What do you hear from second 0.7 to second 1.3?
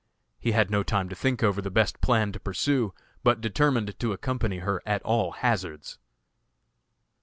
no time to